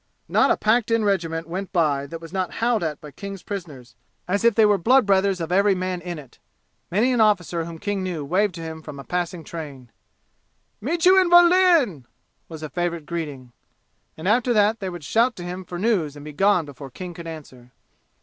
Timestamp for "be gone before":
16.25-16.89